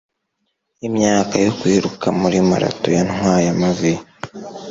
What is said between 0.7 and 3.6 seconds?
Imyaka yo kwiruka muri marato yantwaye